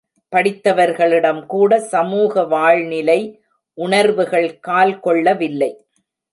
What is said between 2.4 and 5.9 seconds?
வாழ்நிலை உணர்வுகள் கால்கொள்ளவில்லை.